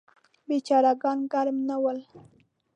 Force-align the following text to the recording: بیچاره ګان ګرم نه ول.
بیچاره 0.47 0.91
ګان 1.01 1.19
ګرم 1.31 1.57
نه 1.67 1.75
ول. 1.83 1.99